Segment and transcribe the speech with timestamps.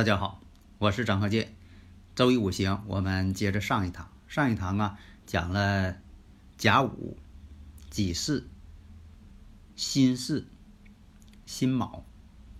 [0.00, 0.40] 大家好，
[0.78, 1.54] 我是张鹤剑。
[2.14, 4.10] 周易五行，我们接着上一堂。
[4.28, 5.94] 上一堂啊，讲了
[6.56, 7.18] 甲午、
[7.90, 8.48] 己巳、
[9.76, 10.46] 辛巳、
[11.44, 12.06] 辛卯，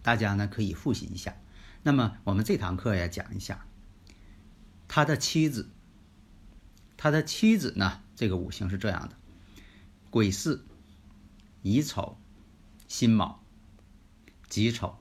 [0.02, 1.34] 大家呢可以复习一下。
[1.82, 3.64] 那么我们这堂课呀，讲一下
[4.86, 5.70] 他的妻子。
[6.98, 9.16] 他的妻子呢，这个五行是这样的：
[10.10, 10.60] 癸巳、
[11.62, 12.18] 乙丑、
[12.86, 13.42] 辛卯、
[14.50, 14.99] 己丑。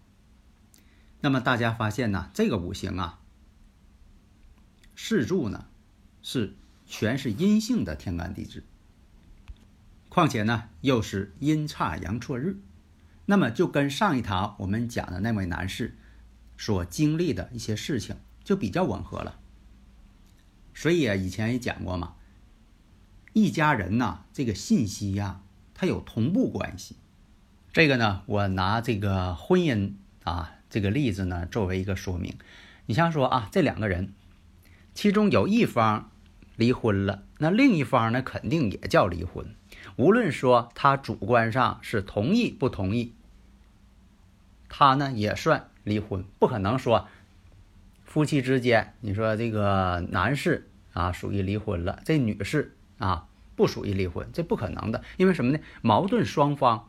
[1.22, 3.20] 那么大家发现呢，这个五行啊，
[4.96, 5.66] 四柱呢
[6.22, 8.64] 是全是阴性的天干地支，
[10.08, 12.58] 况且呢又是阴差阳错日，
[13.26, 15.98] 那么就跟上一堂我们讲的那位男士
[16.58, 19.38] 所经历的一些事情就比较吻合了。
[20.74, 22.16] 所以啊，以前也讲过嘛，
[23.34, 25.42] 一家人呐，这个信息呀，
[25.74, 26.96] 它有同步关系。
[27.74, 30.56] 这个呢，我拿这个婚姻啊。
[30.70, 32.36] 这个例子呢，作为一个说明，
[32.86, 34.14] 你像说啊，这两个人，
[34.94, 36.12] 其中有一方
[36.56, 39.56] 离婚了，那另一方呢，肯定也叫离婚。
[39.96, 43.14] 无论说他主观上是同意不同意，
[44.68, 46.24] 他呢也算离婚。
[46.38, 47.08] 不可能说
[48.04, 55.04] 夫妻之间，你说这个男士啊属于离婚了，这女士啊不属于离婚，这不可能的。
[55.18, 55.60] 因为什么呢？
[55.82, 56.88] 矛盾双方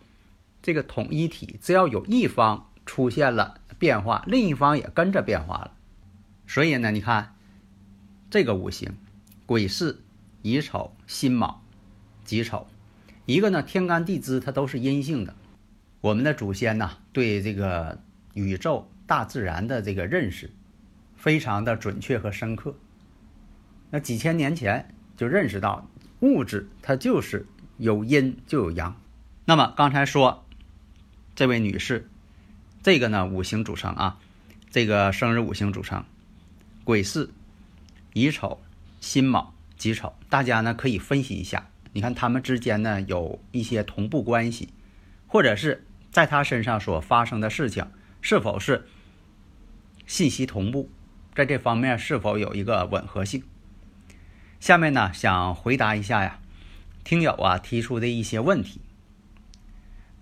[0.61, 3.60] 这个统一体，只要有一方出现了。
[3.81, 5.73] 变化，另一方也跟着变化了，
[6.47, 7.35] 所以呢，你看
[8.29, 8.93] 这个五行，
[9.47, 9.97] 癸巳、
[10.43, 11.63] 乙丑、辛卯、
[12.23, 12.67] 己丑，
[13.25, 15.35] 一个呢天干地支它都是阴性的。
[16.03, 18.03] 我们的祖先呢对这个
[18.35, 20.51] 宇宙大自然的这个认识
[21.17, 22.75] 非常的准确和深刻。
[23.89, 25.89] 那几千年前就认识到
[26.21, 27.47] 物质它就是
[27.79, 29.01] 有阴就有阳。
[29.47, 30.45] 那么刚才说
[31.35, 32.10] 这位女士。
[32.83, 34.19] 这个呢，五行组成啊，
[34.71, 36.03] 这个生日五行组成，
[36.83, 37.31] 癸巳、
[38.15, 38.59] 乙丑、
[39.01, 44.71] 辛卯、己丑，大家呢可以分析一下，你看他们之间呢有一些同步关系，
[45.27, 47.87] 或者是在他身上所发生的事情
[48.23, 48.87] 是否是
[50.07, 50.89] 信息同步，
[51.35, 53.43] 在这方面是否有一个吻合性？
[54.59, 56.39] 下面呢想回答一下呀，
[57.05, 58.81] 听友啊提出的一些问题，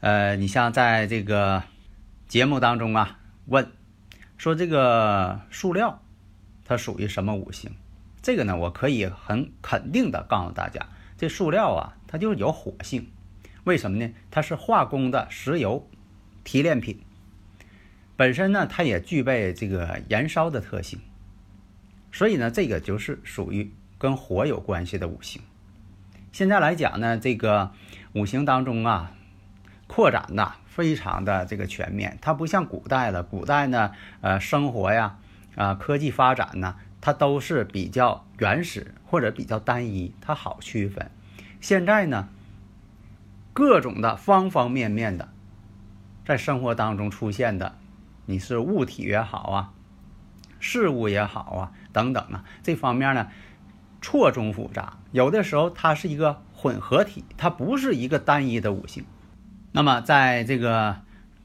[0.00, 1.62] 呃，你像在这个。
[2.28, 3.72] 节目当中啊，问
[4.36, 6.02] 说这个塑料
[6.66, 7.72] 它属于什么五行？
[8.20, 10.86] 这个呢，我可以很肯定的告诉大家，
[11.16, 13.08] 这塑料啊，它就有火性。
[13.64, 14.12] 为什么呢？
[14.30, 15.88] 它是化工的石油
[16.44, 17.00] 提炼品，
[18.14, 21.00] 本身呢，它也具备这个燃烧的特性，
[22.12, 25.40] 所以呢，这个就是属于跟火有关系的五行。
[26.30, 27.72] 现在来讲呢，这个
[28.12, 29.12] 五行当中啊，
[29.86, 30.52] 扩展的。
[30.78, 33.24] 非常的这个全面，它不像古代了。
[33.24, 33.90] 古代呢，
[34.20, 35.18] 呃，生活呀，
[35.56, 41.10] 啊，科技发展呢，它都是比较原始或者比较单一，它好区分。
[41.60, 42.28] 现在呢，
[43.52, 45.30] 各种的方方面面的，
[46.24, 47.74] 在生活当中出现的，
[48.26, 49.72] 你是物体也好啊，
[50.60, 53.26] 事物也好啊，等等啊，这方面呢，
[54.00, 54.98] 错综复杂。
[55.10, 59.04] 有的时候它是一个混合体，它不是一个单一的五行。
[59.78, 61.02] 那么，在这个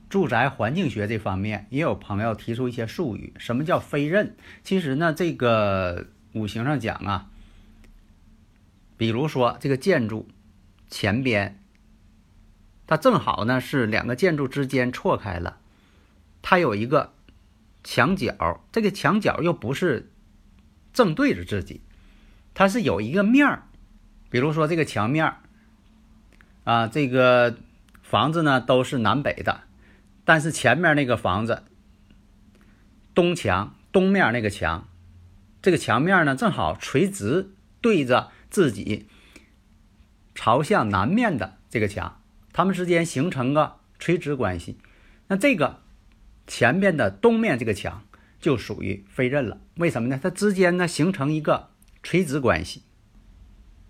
[0.10, 3.32] 住宅环境学这方面，也有朋友提出一些术语。
[3.38, 4.36] 什么叫飞刃？
[4.64, 7.30] 其实呢，这个五行上讲啊，
[8.98, 10.28] 比如说这个建筑
[10.90, 11.60] 前边，
[12.88, 15.60] 它正好呢是两个建筑之间错开了，
[16.42, 17.13] 它有一个
[17.84, 20.10] 墙角，这个墙角又不是
[20.92, 21.81] 正对着自己，
[22.56, 23.68] 它是有一个面儿，
[24.31, 25.36] 比如说这个墙面
[26.63, 27.56] 啊，这个。
[28.13, 29.62] 房子呢都是南北的，
[30.24, 31.63] 但是前面那个房子
[33.15, 34.88] 东墙东面那个墙，
[35.63, 37.50] 这个墙面呢正好垂直
[37.81, 39.07] 对着自己
[40.36, 42.21] 朝向南面的这个墙，
[42.51, 44.77] 它们之间形成个垂直关系。
[45.30, 45.80] 那这个
[46.45, 48.04] 前边的东面这个墙
[48.39, 49.57] 就属于飞刃了。
[49.77, 50.19] 为什么呢？
[50.21, 51.69] 它之间呢形成一个
[52.04, 52.83] 垂直关系。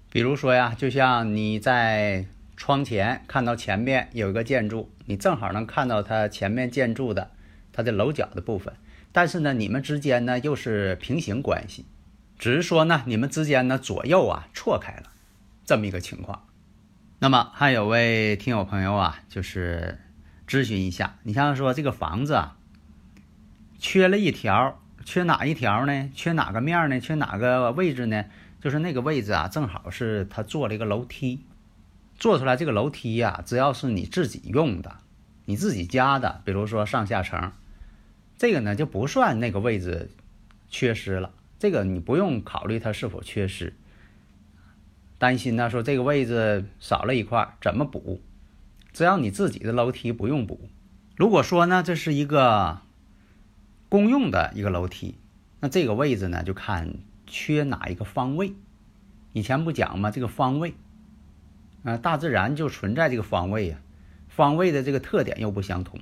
[0.09, 7.31] 比如说呀，就像你在窗前看到前面有一个建筑，你正好能看到它前面建筑的
[7.71, 8.73] 它的楼角的部分，
[9.11, 11.85] 但是呢，你们之间呢又是平行关系，
[12.37, 15.11] 只是说呢，你们之间呢左右啊错开了，
[15.65, 16.45] 这么一个情况。
[17.19, 19.99] 那么还有位听友朋友啊，就是
[20.47, 22.57] 咨询一下，你像说这个房子啊，
[23.79, 26.09] 缺了一条，缺哪一条呢？
[26.13, 26.99] 缺哪个面呢？
[26.99, 28.25] 缺哪个位置呢？
[28.61, 31.45] 就是那个位置啊，正好是他做了一个楼梯，
[32.23, 34.95] 做出来这个楼梯呀，只要是你自己用的，
[35.43, 37.51] 你自己家的，比如说上下层，
[38.37, 40.09] 这个呢就不算那个位置
[40.69, 43.73] 缺失了，这个你不用考虑它是否缺失。
[45.17, 48.21] 担心呢，说这个位置少了一块，怎么补？
[48.93, 50.69] 只要你自己的楼梯不用补。
[51.17, 52.79] 如果说呢，这是一个
[53.89, 55.15] 公用的一个楼梯，
[55.59, 56.93] 那这个位置呢，就看
[57.27, 58.53] 缺哪一个方位。
[59.33, 60.09] 以前不讲吗？
[60.09, 60.73] 这个方位，
[61.83, 63.77] 啊，大自然就存在这个方位呀，
[64.27, 65.99] 方位的这个特点又不相同，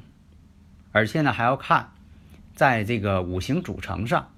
[0.92, 1.92] 而且呢，还要看
[2.54, 4.32] 在这个五行组成上。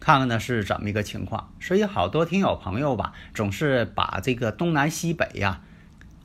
[0.00, 5.60] 看看呢是怎么一个情况，所以好多听友朋友吧，总是把这个东南西北呀，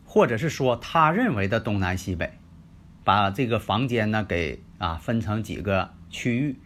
[0.05, 2.37] 或者是说他认为的东南西北，
[3.03, 6.59] 把这个房间呢给啊分成几个区域，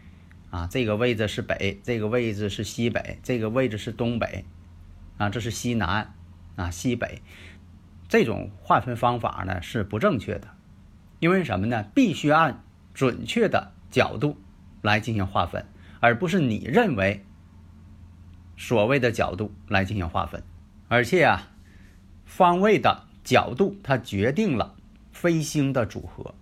[0.49, 4.43] 啊这个位置是北，这个位置是西北，这个位置是东北，
[5.17, 6.13] 啊这是西南，
[6.57, 7.21] 啊西北，
[8.07, 10.47] 这种划分方法呢是不正确的，
[11.19, 11.83] 因为什么呢？
[11.93, 12.63] 必须按
[12.93, 14.37] 准确的角度
[14.81, 15.65] 来进行划分。
[15.99, 17.25] 而不是你认为
[18.55, 20.43] 所谓的角度来进行划分，
[20.87, 21.47] 而且啊，
[22.23, 24.75] 方位的角度它决定了
[25.11, 26.35] 飞星的组合，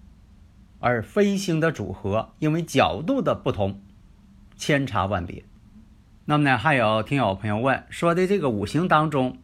[0.80, 3.82] 而飞星的组合因为角度的不同，
[4.58, 5.46] 千差万别。
[6.26, 9.38] 那么呢，还有听友朋友问说的这个五行当中，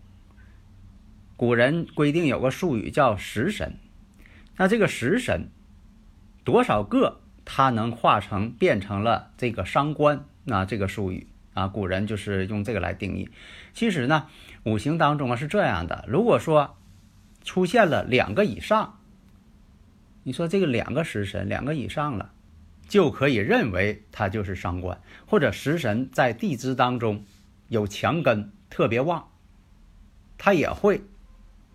[1.41, 3.79] 古人规定有个术语叫食神，
[4.57, 5.49] 那这个食神
[6.43, 7.19] 多少个？
[7.43, 13.31] 它能化成变成了这个伤官，那这个术语啊，古人就是用这个来定义。
[13.73, 14.27] 其实呢，
[14.65, 16.77] 五行当中啊是这样的：如果说
[17.43, 18.99] 出现了两个以上，
[20.21, 22.33] 你说这个两个食神两个以上了，
[22.87, 27.25] 就可以认为它就是伤官，或者食神在地支当中
[27.67, 29.31] 有强根特别旺，
[30.37, 31.01] 它也会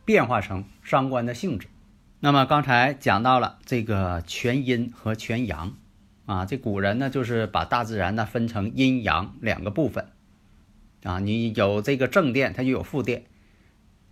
[0.07, 1.69] 变化成伤官的性质。
[2.21, 5.75] 那么刚才讲到了这个全阴和全阳，
[6.25, 10.07] 啊，这古人呢就是把大自然呢分成阴阳两个部分，
[11.03, 13.25] 啊，你有这个正电，它就有负电，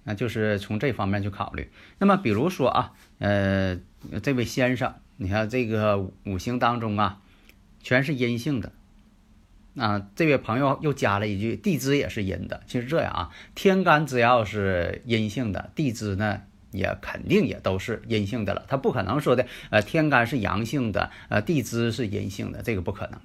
[0.03, 1.71] 那就是从这方面去考虑。
[1.99, 3.81] 那么比如说啊，呃，
[4.23, 7.23] 这位先生，你看这个五行当中啊，
[7.83, 8.73] 全是阴性的，
[9.77, 12.63] 啊，这位朋友又加了一句，地支也是阴的。
[12.67, 16.43] 其实这样啊，天干只要是阴性的，地支呢。
[16.75, 23.21] 也肯定也都是阴性的了，他不可能说的，呃，天干是阳性的，呃，地支是阴性的，这个不可能。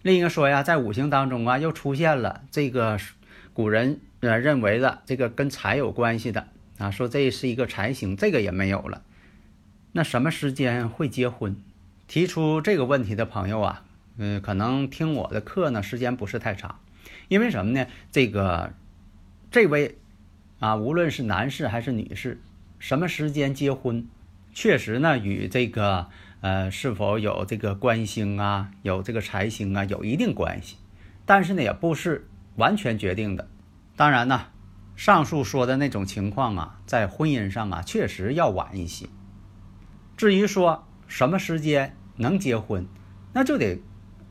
[0.00, 2.98] 另一个说呀，在五行当中啊，又出现了这个
[3.52, 9.02] 古人呃认为的这个跟财有关系的啊，说这是一个财星，这个也没有了。
[9.92, 11.54] 那什么时间会结婚？
[12.08, 13.84] 提出这个问题的朋友啊，
[14.16, 16.80] 嗯，可能听我的课呢时间不是太长，
[17.28, 17.86] 因为什么呢？
[18.10, 18.72] 这个
[19.50, 19.98] 这位
[20.58, 22.40] 啊，无论是男士还是女士。
[22.78, 24.06] 什么时间结婚，
[24.52, 26.08] 确实呢，与这个
[26.42, 30.76] 呃是否有这个官星啊，有这个财星啊，有一定关系。
[31.24, 33.48] 但是呢，也不是完全决定的。
[33.96, 34.48] 当然呢，
[34.94, 39.06] 上述说的那种情况啊，在婚姻上啊，确实要晚一些。
[40.16, 42.86] 至于说什么时间能结婚，
[43.32, 43.80] 那就得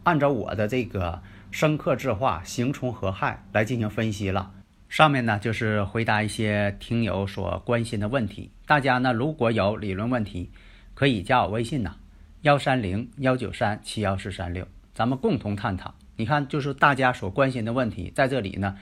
[0.06, 1.22] 按照我的这个
[1.52, 4.52] 生克制化、刑冲合害来进行分析了。
[4.88, 8.52] 上面呢就是回答一些听友所关心的问题。
[8.66, 10.50] 大家呢如果有理论问题，
[10.94, 11.96] 可以加我微信呢，
[12.44, 15.94] 幺三零幺九三七幺四三六，咱们共同探讨。
[16.16, 18.78] 你看，就是大家所关心的问题，在这里呢，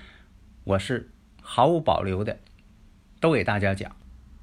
[0.65, 1.09] 我是
[1.41, 2.37] 毫无保留的
[3.19, 3.95] 都给大家讲。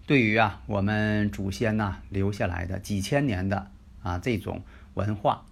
[0.06, 3.70] 对于啊我们祖先呐留下来的几千年的
[4.02, 4.62] 啊这种
[4.94, 5.44] 文化、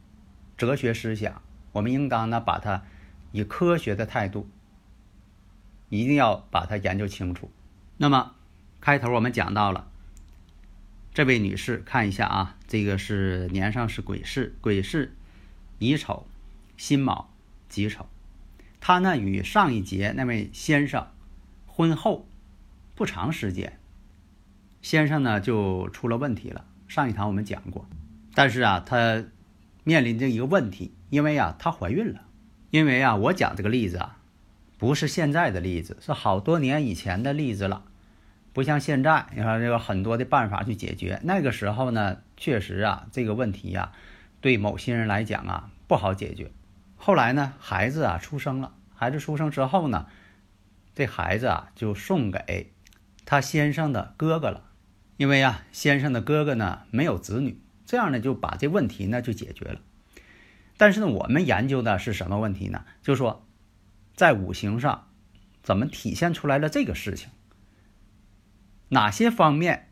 [0.58, 1.40] 哲学思想，
[1.72, 2.82] 我们应当呢把它
[3.32, 4.50] 以科学的态度。
[5.90, 7.50] 一定要把它研究清楚。
[7.96, 8.34] 那么，
[8.78, 9.90] 开头我们讲到了
[11.14, 15.12] 这位女士，看一下啊，这个是年上是癸巳，癸巳
[15.78, 16.26] 乙丑
[16.76, 17.30] 辛卯
[17.70, 18.06] 己丑。
[18.80, 21.08] 她呢与上一节那位先生
[21.66, 22.28] 婚后
[22.94, 23.78] 不长时间，
[24.82, 26.66] 先生呢就出了问题了。
[26.86, 27.88] 上一堂我们讲过，
[28.34, 29.24] 但是啊，她
[29.88, 32.20] 面临着一个问题，因为啊她怀孕了。
[32.68, 34.18] 因为啊，我讲这个例子啊。
[34.76, 37.84] 不是现在的例子，是好多年以前的例子了。
[38.52, 41.18] 不像现在，你看这个很多的办法去解决。
[41.24, 43.92] 那个时候呢，确实啊，这个问题呀，
[44.42, 46.50] 对某些人来讲啊不好解决。
[46.96, 50.04] 后来呢，孩子啊出生了，孩子出生之后呢，
[50.94, 52.74] 这孩子啊就送给
[53.24, 54.64] 他先生的哥哥了，
[55.16, 59.80] 因为啊先生的哥哥呢没有子女，这样呢就把这问题呢就解决了。
[60.76, 62.84] 但是呢，我们研究的是什么问题呢？
[63.02, 63.46] 就是说，
[64.14, 65.08] 在五行上
[65.62, 67.30] 怎么体现出来了这个事情？
[68.90, 69.88] 哪些方面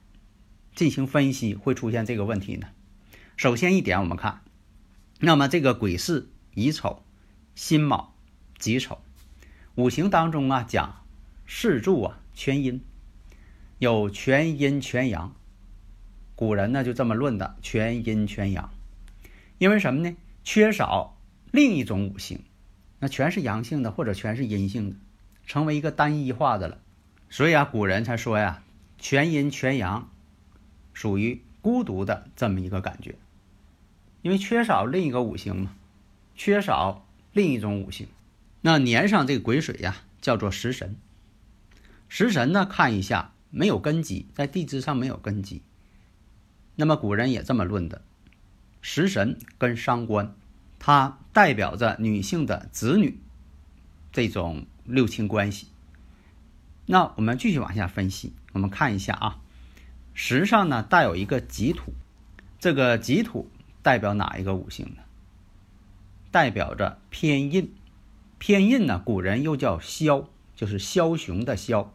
[0.75, 2.69] 进行分析会出现这个问题呢？
[3.39, 4.43] 首先一点，我们看，
[5.21, 7.03] 那么这个癸巳、乙丑、
[7.55, 8.15] 辛卯、
[8.59, 8.99] 己丑，
[9.75, 11.03] 五行当中啊讲
[11.47, 12.83] 四柱啊全阴，
[13.79, 15.35] 有全阴全阳。
[16.37, 18.71] 古人呢就这么论的，全阴全阳。
[19.59, 20.17] 因为什么呢？
[20.45, 21.19] 缺少
[21.51, 22.39] 另一种五行，
[23.01, 24.97] 那全是阳性的或者全是阴性的，
[25.45, 26.79] 成为一个单一化的了。
[27.29, 28.63] 所以啊，古人才说呀。
[28.99, 30.11] 全阴全阳，
[30.95, 33.17] 属于孤独的这么一个感觉，
[34.23, 35.77] 因为缺少另一个五行嘛，
[36.35, 38.09] 缺少另一种五行。
[38.63, 40.97] 那年上这个癸水呀，叫做食神。
[42.09, 45.61] 食神呢，看一下没有根基，在地支上没有根基。
[46.77, 48.03] 那么古人也这么论的，
[48.81, 50.35] 食神跟伤官，
[50.79, 53.19] 它代表着女性的子女
[54.13, 55.69] 这种六亲关系。
[56.87, 58.33] 那我们继续往下分析。
[58.53, 59.41] 我们看一下啊，
[60.15, 61.93] 时上呢带有一个己土，
[62.59, 63.51] 这个己土
[63.83, 65.03] 代表哪一个五行呢？
[66.31, 67.75] 代表着偏印。
[68.39, 71.89] 偏印呢，古人又叫枭，就是枭雄的枭，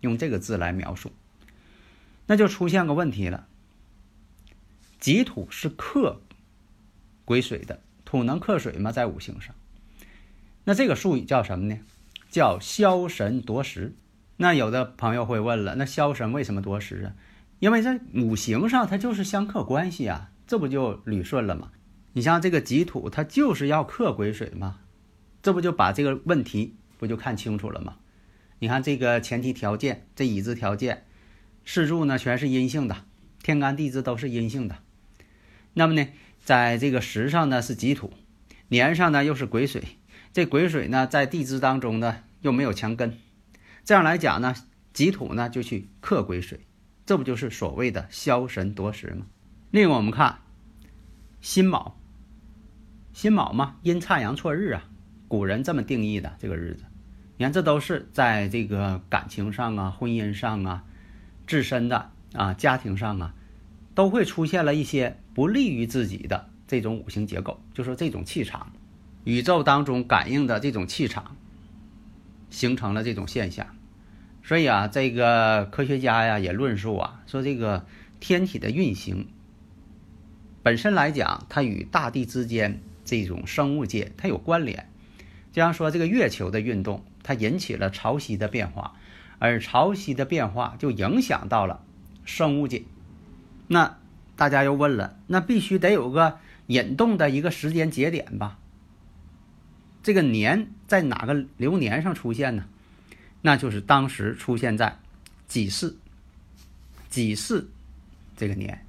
[0.00, 1.12] 用这个字来描述。
[2.26, 3.46] 那就出现个问题了，
[5.04, 6.22] 己土是克
[7.26, 8.90] 癸水的，土能克水吗？
[8.90, 9.54] 在五行上，
[10.64, 11.78] 那这个术语叫什么呢？
[12.30, 13.94] 叫枭神夺食。
[14.38, 17.12] 那有的朋友会问了，那枭神为什么夺食啊？
[17.58, 21.72] 因为在五行上它就是相克关系啊，这不就捋顺了吗？
[22.14, 24.80] 你像这个己土，它就是要克癸水嘛，
[25.42, 27.96] 这不就把这个问题不就看清楚了吗？
[28.60, 31.04] 你看这个前提条件，这已知条件，
[31.66, 33.04] 四柱呢全是阴性的，
[33.42, 34.78] 天干地支都是阴性的。
[35.74, 36.08] 那么呢，
[36.42, 38.12] 在这个时上呢是己土，
[38.68, 39.82] 年上呢又是癸水，
[40.32, 43.18] 这癸水呢在地支当中呢又没有强根。
[43.84, 44.54] 这样来讲呢，
[44.92, 46.60] 己土呢就去克癸水，
[47.04, 49.26] 这不就是所谓的消神夺食吗？
[49.70, 50.38] 另外我们看
[51.40, 51.98] 辛卯，
[53.12, 54.84] 辛卯嘛，阴差阳错日啊，
[55.28, 56.84] 古人这么定义的这个日子。
[57.36, 60.84] 你看，这都是在这个感情上啊、婚姻上啊、
[61.48, 63.34] 自身的啊、家庭上啊，
[63.94, 68.72] 都会出现了一些不利于自己的这种五行结构，就说这种气场，
[69.24, 71.36] 宇宙当中感应的这种气场。
[72.50, 73.66] 形成了这种现象，
[74.44, 77.84] 所以啊，这个科学家呀也论述啊，说这个
[78.20, 79.26] 天体的运行
[80.62, 84.88] 本身来讲，它与大地之间这种生物界它有关联。
[85.50, 88.94] 就像说这个月球的运动，它引起了潮汐的变化，
[89.40, 91.82] 而潮汐的变化就影响到了
[92.24, 92.84] 生物界。
[93.66, 93.98] 那
[94.36, 98.58] 大家又问了，那必须得有个引动的一个时间节点吧？
[100.02, 102.64] 这个年在哪个流年上出现呢？
[103.42, 104.98] 那就是当时出现在
[105.46, 105.96] 己巳，
[107.08, 107.68] 己巳
[108.36, 108.84] 这个年。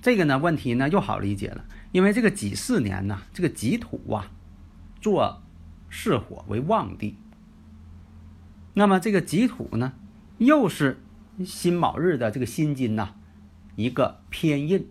[0.00, 4.30] 这个呢问题呢又好理解了，因为这个己巳年呢，这个己土啊，
[5.00, 5.42] 做
[5.90, 7.16] 巳火为旺地。
[8.74, 9.92] 那么这个己土呢，
[10.38, 11.00] 又是
[11.44, 13.16] 辛卯日的这个辛金呐，
[13.78, 14.88] 一个偏印。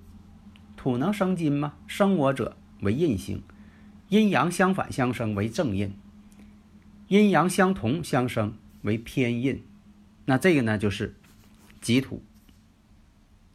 [0.78, 1.74] 土能生金吗？
[1.88, 3.44] 生我者为印星。
[4.08, 5.94] 阴阳相反相生为正印，
[7.10, 9.66] 阴阳相同相生为偏印，
[10.24, 11.18] 那这个呢就是
[11.82, 12.24] 己土，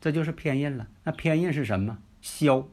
[0.02, 0.88] 这就是偏印了。
[1.04, 1.96] 那偏印是什么？
[2.22, 2.66] 枭，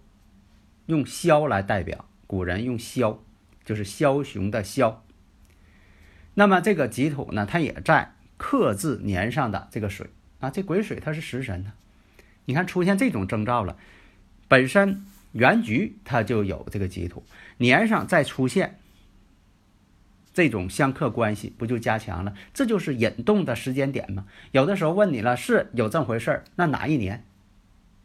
[0.88, 3.20] 用枭来代表，古人用枭，
[3.64, 4.98] 就是枭雄的枭。
[6.34, 10.10] 那么这个己土呢，它也在克字年上的这个水
[10.42, 11.72] 啊，这癸水它是食神呢。
[12.50, 13.78] 你看出现这种征兆了，
[14.48, 15.06] 本身。
[15.32, 17.24] 原局它就有这个己土，
[17.58, 18.80] 年上再出现
[20.34, 22.34] 这种相克关系，不就加强了？
[22.52, 24.26] 这就是引动的时间点吗？
[24.52, 27.24] 有的时候问你了，是有这么回事儿，那哪一年？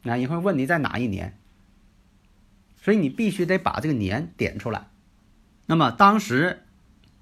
[0.03, 1.39] 那你会问你在哪一年？
[2.77, 4.89] 所以你必须得把这个年点出来。
[5.65, 6.65] 那么当时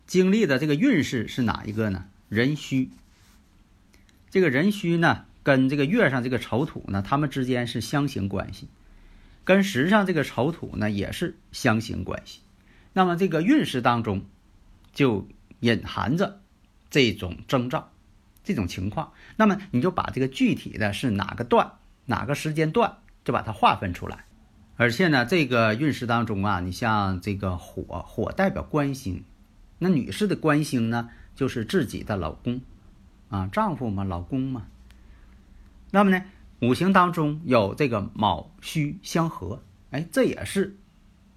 [0.09, 2.07] 经历的这个运势是哪一个呢？
[2.29, 2.91] 壬戌。
[4.31, 8.69] 这个壬戌呢，跟这个月上这个丑土呢，它们之间是相刑关系。
[9.45, 12.43] 跟时上这个丑土呢也是相刑关系，
[12.93, 14.25] 那么这个运势当中
[14.93, 15.27] 就
[15.59, 16.41] 隐含着
[16.91, 17.91] 这种征兆、
[18.45, 19.13] 这种情况。
[19.35, 21.73] 那么你就把这个具体的是哪个段、
[22.07, 24.27] 哪个时间段，就把它划分出来。
[24.77, 29.25] 而且呢，这个运势当中啊，你像这个火，火代表官星，
[29.81, 32.61] 那女士的官星呢，就是自己的老公，
[33.29, 34.69] 啊，丈夫嘛，老公嘛。
[35.95, 36.25] 那么呢，
[36.63, 40.77] 五行当中有这个卯戌相合，哎，这也是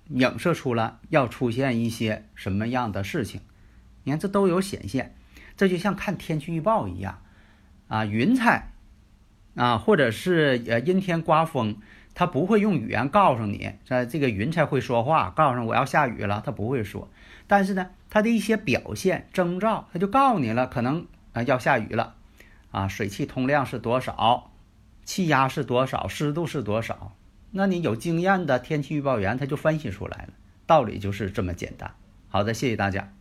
[0.08, 3.42] 影射出了要出现一些什么样的事情。
[4.04, 5.14] 你看，这都有显现，
[5.58, 7.22] 这就像看天气预报一样，
[7.90, 8.72] 啊，云彩，
[9.56, 11.78] 啊，或者是呃阴天刮风。
[12.18, 17.10] 它不会用语言告诉你，在这个云彩会说话，告诉我要下雨了，它不会说。
[17.46, 22.16] 但是呢，它的一些表现征兆，它就告诉你了，可能啊要下雨了，
[22.75, 24.51] 啊水汽通量是多少，
[25.05, 27.15] 气压是多少，湿度是多少。
[27.51, 30.34] 那你有经验的天气预报员，他就分析出来了，
[30.65, 31.96] 道理就是这么简单。
[32.27, 33.14] 好的，谢谢大家。